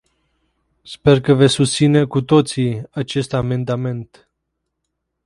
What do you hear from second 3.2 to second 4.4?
amendament.